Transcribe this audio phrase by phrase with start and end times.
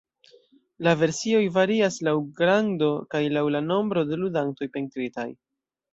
[0.87, 5.29] La versioj varias laŭ grando kaj laŭ la nombro de ludantoj pentritaj.